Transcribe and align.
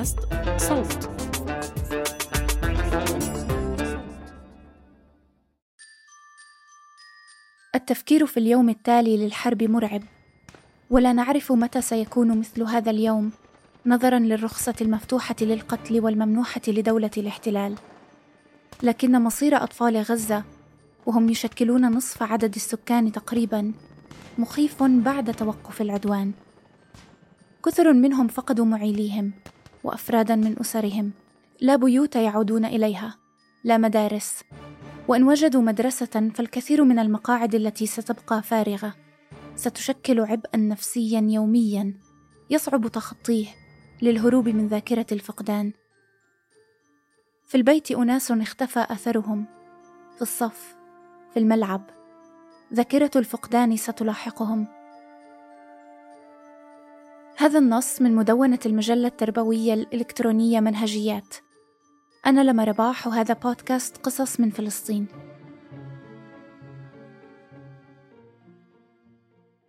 بودكاست 0.00 0.18
صوت. 0.56 1.10
التفكير 7.74 8.26
في 8.26 8.36
اليوم 8.36 8.68
التالي 8.68 9.16
للحرب 9.16 9.62
مرعب 9.62 10.02
ولا 10.90 11.12
نعرف 11.12 11.52
متى 11.52 11.80
سيكون 11.80 12.38
مثل 12.38 12.62
هذا 12.62 12.90
اليوم 12.90 13.32
نظرا 13.86 14.18
للرخصة 14.18 14.74
المفتوحة 14.80 15.36
للقتل 15.40 16.00
والممنوحة 16.00 16.60
لدولة 16.68 17.10
الاحتلال. 17.16 17.74
لكن 18.82 19.22
مصير 19.22 19.56
أطفال 19.62 19.96
غزة 19.96 20.44
وهم 21.06 21.28
يشكلون 21.28 21.90
نصف 21.90 22.22
عدد 22.22 22.54
السكان 22.54 23.12
تقريبا 23.12 23.72
مخيف 24.38 24.82
بعد 24.82 25.34
توقف 25.34 25.80
العدوان. 25.80 26.32
كثر 27.64 27.92
منهم 27.92 28.28
فقدوا 28.28 28.64
معيليهم. 28.64 29.32
وأفرادا 29.84 30.36
من 30.36 30.60
أسرهم. 30.60 31.10
لا 31.60 31.76
بيوت 31.76 32.16
يعودون 32.16 32.64
إليها. 32.64 33.16
لا 33.64 33.78
مدارس. 33.78 34.42
وإن 35.08 35.22
وجدوا 35.22 35.62
مدرسة 35.62 36.30
فالكثير 36.34 36.84
من 36.84 36.98
المقاعد 36.98 37.54
التي 37.54 37.86
ستبقى 37.86 38.42
فارغة. 38.42 38.94
ستشكل 39.56 40.20
عبئا 40.20 40.56
نفسيا 40.56 41.26
يوميا. 41.28 41.94
يصعب 42.50 42.88
تخطيه 42.88 43.46
للهروب 44.02 44.48
من 44.48 44.66
ذاكرة 44.66 45.06
الفقدان. 45.12 45.72
في 47.46 47.56
البيت 47.56 47.90
أناس 47.90 48.30
اختفى 48.30 48.86
أثرهم. 48.90 49.46
في 50.16 50.22
الصف. 50.22 50.76
في 51.34 51.38
الملعب. 51.38 51.82
ذاكرة 52.74 53.10
الفقدان 53.16 53.76
ستلاحقهم. 53.76 54.79
هذا 57.40 57.58
النص 57.58 58.02
من 58.02 58.14
مدونة 58.14 58.58
المجلة 58.66 59.08
التربوية 59.08 59.74
الإلكترونية 59.74 60.60
منهجيات. 60.60 61.36
أنا 62.26 62.40
لما 62.40 62.64
رباح 62.64 63.06
وهذا 63.06 63.34
بودكاست 63.34 63.96
قصص 63.96 64.40
من 64.40 64.50
فلسطين. 64.50 65.06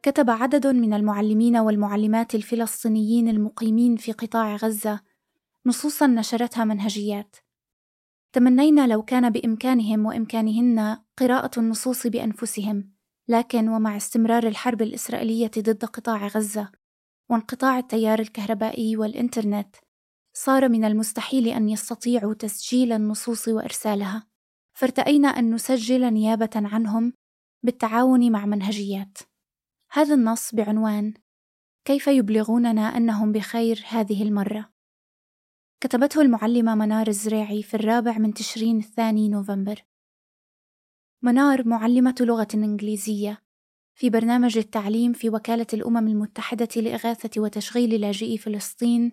كتب 0.04 0.30
عدد 0.30 0.68
من 0.68 0.94
المعلمين 0.94 1.58
والمعلمات 1.58 2.36
الفلسطينيين 2.36 3.30
المقيمين 3.30 3.96
في 3.96 4.12
قطاع 4.12 4.56
غزة 4.56 5.00
نصوصا 5.66 6.08
نشرتها 6.08 6.64
منهجيات. 6.64 7.36
تمنينا 8.34 8.88
لو 8.88 9.04
كان 9.04 9.30
بإمكانهم 9.30 10.06
وإمكانهن 10.06 10.98
قراءة 11.18 11.60
النصوص 11.60 12.08
بأنفسهم 12.08 12.92
لكن 13.28 13.70
ومع 13.70 13.98
استمرار 13.98 14.48
الحرب 14.48 14.82
الإسرائيلية 14.82 15.52
ضد 15.60 15.86
قطاع 15.86 16.28
غزة 16.28 16.81
وانقطاع 17.32 17.80
التيار 17.80 18.20
الكهربائي 18.20 18.98
والإنترنت 18.98 19.76
صار 20.34 20.70
من 20.70 20.86
المستحيل 20.86 21.48
أن 21.48 21.70
يستطيعوا 21.70 22.34
تسجيل 22.34 22.94
النصوص 22.94 23.48
وإرسالها. 23.48 24.28
فارتأينا 24.74 25.28
أن 25.28 25.54
نسجل 25.54 26.14
نيابة 26.14 26.50
عنهم 26.56 27.14
بالتعاون 27.64 28.32
مع 28.32 28.46
منهجيات. 28.46 29.18
هذا 29.92 30.14
النص 30.16 30.56
بعنوان 30.56 31.14
كيف 31.86 32.08
يبلغوننا 32.08 32.82
أنهم 32.82 33.32
بخير 33.32 33.86
هذه 33.88 34.24
المرة؟ 34.24 34.72
كتبته 35.84 36.22
المعلمة 36.22 36.76
منار 36.76 37.08
الزريعي 37.08 37.64
في 37.64 37.74
الرابع 37.74 38.18
من 38.18 38.34
تشرين 38.34 38.78
الثاني 38.78 39.30
نوفمبر. 39.30 39.86
منار 41.22 41.68
معلمة 41.68 42.16
لغة 42.20 42.48
إنجليزية. 42.54 43.41
في 44.02 44.10
برنامج 44.10 44.58
التعليم 44.58 45.14
في 45.14 45.30
وكالة 45.30 45.68
الأمم 45.74 46.08
المتحدة 46.08 46.68
لإغاثة 46.76 47.42
وتشغيل 47.42 48.02
لاجئي 48.02 48.38
فلسطين 48.38 49.12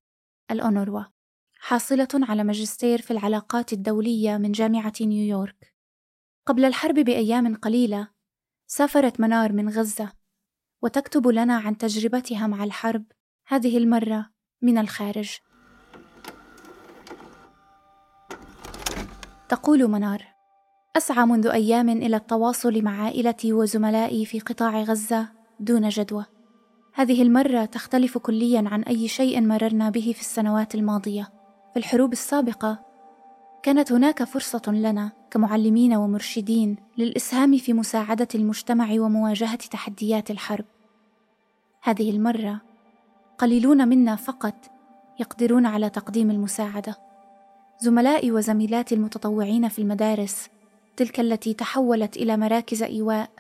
الأونروا 0.51 1.05
حاصلة 1.59 2.09
على 2.15 2.45
ماجستير 2.45 3.03
في 3.03 3.11
العلاقات 3.11 3.73
الدولية 3.73 4.37
من 4.37 4.53
جامعة 4.53 4.93
نيويورك. 5.01 5.75
قبل 6.47 6.65
الحرب 6.65 6.95
بأيام 6.95 7.55
قليلة 7.55 8.09
سافرت 8.67 9.21
منار 9.21 9.53
من 9.53 9.69
غزة 9.69 10.13
وتكتب 10.83 11.29
لنا 11.29 11.57
عن 11.57 11.79
تجربتها 11.79 12.47
مع 12.47 12.65
الحرب 12.65 13.05
هذه 13.47 13.79
المرة 13.79 14.31
من 14.63 14.79
الخارج. 14.79 15.37
تقول 19.49 19.89
منار 19.89 20.38
أسعى 20.97 21.27
منذ 21.27 21.47
أيام 21.47 21.89
إلى 21.89 22.17
التواصل 22.17 22.83
مع 22.83 23.03
عائلتي 23.03 23.53
وزملائي 23.53 24.25
في 24.25 24.41
قطاع 24.41 24.83
غزة 24.83 25.29
دون 25.61 25.89
جدوى. 25.89 26.25
هذه 26.95 27.23
المرة 27.23 27.65
تختلف 27.65 28.19
كليا 28.19 28.69
عن 28.69 28.83
أي 28.83 29.09
شيء 29.09 29.41
مررنا 29.41 29.91
به 29.91 30.13
في 30.15 30.21
السنوات 30.21 30.75
الماضية. 30.75 31.31
في 31.73 31.79
الحروب 31.79 32.13
السابقة 32.13 32.79
كانت 33.63 33.93
هناك 33.93 34.25
فرصة 34.25 34.63
لنا 34.67 35.13
كمعلمين 35.31 35.95
ومرشدين 35.95 36.77
للإسهام 36.99 37.57
في 37.57 37.73
مساعدة 37.73 38.29
المجتمع 38.35 38.89
ومواجهة 38.93 39.57
تحديات 39.57 40.31
الحرب. 40.31 40.65
هذه 41.83 42.11
المرة 42.11 42.61
قليلون 43.39 43.89
منا 43.89 44.17
فقط 44.17 44.55
يقدرون 45.21 45.67
على 45.67 45.91
تقديم 45.91 46.31
المساعدة. 46.31 46.97
زملائي 47.81 48.33
وزميلاتي 48.33 48.95
المتطوعين 48.95 49.69
في 49.69 49.79
المدارس 49.79 50.49
تلك 50.99 51.21
التي 51.21 51.55
تحولت 51.55 52.17
إلى 52.17 52.37
مراكز 52.37 52.83
إيواء 52.83 53.31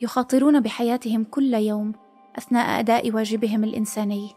يخاطرون 0.00 0.60
بحياتهم 0.60 1.24
كل 1.24 1.54
يوم 1.54 1.92
أثناء 2.38 2.80
أداء 2.80 3.12
واجبهم 3.12 3.64
الإنساني 3.64 4.30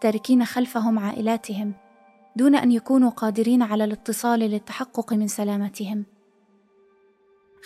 تاركين 0.00 0.44
خلفهم 0.44 0.98
عائلاتهم 0.98 1.72
دون 2.36 2.54
أن 2.54 2.72
يكونوا 2.72 3.10
قادرين 3.10 3.62
على 3.62 3.84
الاتصال 3.84 4.40
للتحقق 4.40 5.12
من 5.12 5.28
سلامتهم. 5.28 6.04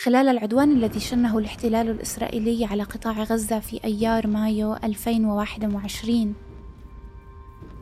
خلال 0.02 0.28
العدوان 0.28 0.72
الذي 0.72 1.00
شنه 1.00 1.38
الاحتلال 1.38 1.90
الإسرائيلي 1.90 2.64
على 2.64 2.82
قطاع 2.82 3.22
غزة 3.22 3.58
في 3.60 3.84
أيار 3.84 4.26
مايو 4.26 4.74
2021 4.74 6.34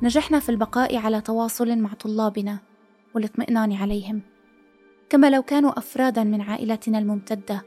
نجحنا 0.02 0.40
في 0.40 0.48
البقاء 0.48 0.96
على 0.96 1.20
تواصل 1.20 1.78
مع 1.78 1.92
طلابنا 1.94 2.58
والاطمئنان 3.14 3.72
عليهم. 3.72 4.33
كما 5.10 5.30
لو 5.30 5.42
كانوا 5.42 5.78
أفرادا 5.78 6.24
من 6.24 6.40
عائلتنا 6.40 6.98
الممتدة. 6.98 7.62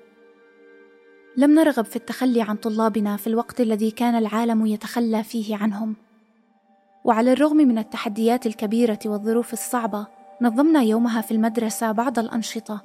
لم 1.37 1.51
نرغب 1.51 1.85
في 1.85 1.95
التخلي 1.95 2.41
عن 2.41 2.55
طلابنا 2.55 3.17
في 3.17 3.27
الوقت 3.27 3.61
الذي 3.61 3.91
كان 3.91 4.15
العالم 4.15 4.65
يتخلى 4.65 5.23
فيه 5.23 5.57
عنهم. 5.57 5.95
وعلى 7.03 7.33
الرغم 7.33 7.57
من 7.57 7.77
التحديات 7.77 8.45
الكبيرة 8.45 8.99
والظروف 9.05 9.53
الصعبة 9.53 10.07
نظمنا 10.41 10.81
يومها 10.81 11.21
في 11.21 11.31
المدرسة 11.31 11.91
بعض 11.91 12.19
الأنشطة 12.19 12.81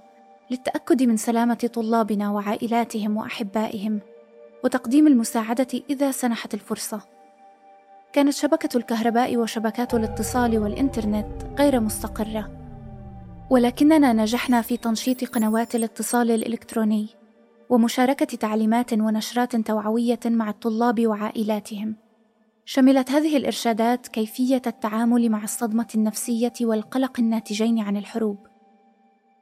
للتأكد 0.50 1.02
من 1.02 1.16
سلامة 1.16 1.70
طلابنا 1.74 2.30
وعائلاتهم 2.30 3.16
وأحبائهم 3.16 4.00
وتقديم 4.64 5.06
المساعدة 5.06 5.66
إذا 5.90 6.10
سنحت 6.10 6.54
الفرصة. 6.54 7.00
كانت 8.12 8.32
شبكة 8.32 8.76
الكهرباء 8.76 9.36
وشبكات 9.36 9.94
الاتصال 9.94 10.58
والإنترنت 10.58 11.26
غير 11.58 11.80
مستقرة. 11.80 12.61
ولكننا 13.52 14.12
نجحنا 14.12 14.62
في 14.62 14.76
تنشيط 14.76 15.24
قنوات 15.24 15.74
الاتصال 15.74 16.30
الإلكتروني 16.30 17.08
ومشاركة 17.70 18.36
تعليمات 18.36 18.92
ونشرات 18.92 19.56
توعوية 19.56 20.20
مع 20.26 20.50
الطلاب 20.50 21.06
وعائلاتهم. 21.06 21.96
شملت 22.64 23.10
هذه 23.10 23.36
الإرشادات 23.36 24.08
كيفية 24.08 24.62
التعامل 24.66 25.30
مع 25.30 25.44
الصدمة 25.44 25.86
النفسية 25.94 26.52
والقلق 26.60 27.20
الناتجين 27.20 27.78
عن 27.78 27.96
الحروب. 27.96 28.38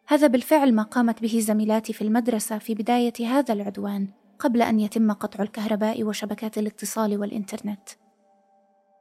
هذا 0.07 0.27
بالفعل 0.27 0.75
ما 0.75 0.83
قامت 0.83 1.23
به 1.23 1.39
زميلاتي 1.41 1.93
في 1.93 2.03
المدرسة 2.03 2.59
في 2.59 2.75
بداية 2.75 3.13
هذا 3.21 3.55
العدوان 3.55 4.09
قبل 4.39 4.63
أن 4.63 4.81
يتم 4.81 5.13
قطع 5.13 5.43
الكهرباء 5.43 6.05
وشبكات 6.05 6.59
الاتصال 6.59 7.19
والإنترنت. 7.19 7.89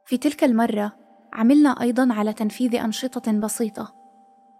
في 0.06 0.16
تلك 0.16 0.44
المرة 0.44 0.92
عملنا 1.32 1.80
أيضا 1.80 2.12
على 2.12 2.32
تنفيذ 2.32 2.76
أنشطة 2.76 3.32
بسيطة 3.32 3.99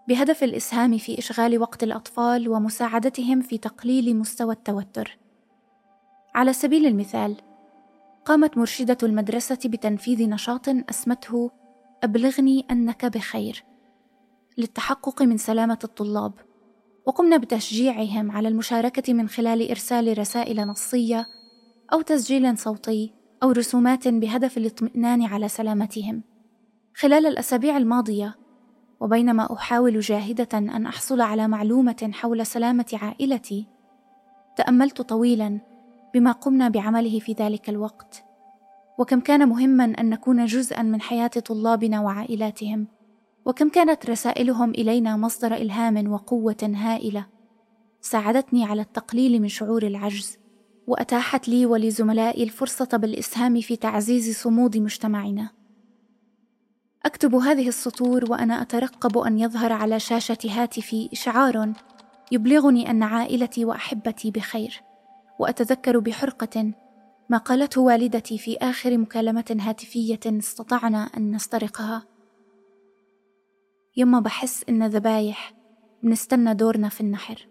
بهدف 0.07 0.43
الإسهام 0.43 0.97
في 0.97 1.19
إشغال 1.19 1.59
وقت 1.59 1.83
الأطفال 1.83 2.49
ومساعدتهم 2.49 3.41
في 3.41 3.57
تقليل 3.57 4.15
مستوى 4.17 4.53
التوتر. 4.53 5.17
على 6.35 6.53
سبيل 6.53 6.85
المثال 6.85 7.35
قامت 8.25 8.57
مرشدة 8.57 8.97
المدرسة 9.03 9.59
بتنفيذ 9.65 10.29
نشاط 10.29 10.69
أسمته 10.69 11.51
أبلغني 12.03 12.65
أنك 12.71 13.05
بخير 13.05 13.63
للتحقق 14.57 15.21
من 15.21 15.37
سلامة 15.37 15.79
الطلاب. 15.83 16.33
وقمنا 17.05 17.37
بتشجيعهم 17.37 18.31
على 18.31 18.47
المشاركة 18.47 19.13
من 19.13 19.29
خلال 19.29 19.69
إرسال 19.69 20.17
رسائل 20.17 20.67
نصية 20.67 21.27
أو 21.93 22.01
تسجيل 22.01 22.57
صوتي 22.57 23.13
أو 23.43 23.51
رسومات 23.51 24.07
بهدف 24.07 24.57
الاطمئنان 24.57 25.23
على 25.23 25.47
سلامتهم. 25.47 26.23
خلال 26.95 27.25
الأسابيع 27.25 27.77
الماضية 27.77 28.40
وبينما 29.01 29.53
أحاول 29.53 29.99
جاهدة 29.99 30.57
أن 30.57 30.85
أحصل 30.85 31.21
على 31.21 31.47
معلومة 31.47 32.09
حول 32.13 32.45
سلامة 32.45 32.85
عائلتي 32.93 33.67
تأملت 34.55 35.01
طويلا 35.01 35.59
بما 36.13 36.31
قمنا 36.31 36.69
بعمله 36.69 37.19
في 37.19 37.33
ذلك 37.33 37.69
الوقت 37.69 38.23
وكم 38.97 39.19
كان 39.19 39.49
مهما 39.49 39.83
أن 39.83 40.09
نكون 40.09 40.45
جزءا 40.45 40.81
من 40.81 41.01
حياة 41.01 41.27
طلابنا 41.27 42.01
وعائلاتهم 42.01 42.87
وكم 43.45 43.69
كانت 43.69 44.09
رسائلهم 44.09 44.69
إلينا 44.69 45.17
مصدر 45.17 45.53
إلهام 45.53 46.11
وقوة 46.11 46.71
هائلة 46.75 47.25
ساعدتني 48.01 48.65
على 48.65 48.81
التقليل 48.81 49.41
من 49.41 49.47
شعور 49.47 49.83
العجز 49.83 50.37
وأتاحت 50.87 51.49
لي 51.49 51.65
ولزملائي 51.65 52.43
الفرصة 52.43 52.97
بالإسهام 52.97 53.61
في 53.61 53.75
تعزيز 53.75 54.37
صمود 54.37 54.77
مجتمعنا. 54.77 55.49
أكتب 57.05 57.35
هذه 57.35 57.67
السطور 57.67 58.31
وأنا 58.31 58.61
أترقب 58.61 59.17
أن 59.17 59.39
يظهر 59.39 59.73
على 59.73 59.99
شاشة 59.99 60.37
هاتفي 60.45 61.09
اشعار 61.13 61.73
يبلغني 62.31 62.89
أن 62.89 63.03
عائلتي 63.03 63.65
وأحبتي 63.65 64.31
بخير 64.31 64.81
وأتذكر 65.39 65.99
بحرقة 65.99 66.71
ما 67.29 67.37
قالته 67.37 67.81
والدتي 67.81 68.37
في 68.37 68.57
آخر 68.57 68.97
مكالمة 68.97 69.57
هاتفية 69.59 70.19
استطعنا 70.25 71.09
أن 71.17 71.35
نسترقها. 71.35 72.03
يما 73.97 74.19
بحس 74.19 74.63
إن 74.69 74.87
ذبايح 74.87 75.53
بنستنى 76.03 76.53
دورنا 76.53 76.89
في 76.89 77.01
النحر. 77.01 77.47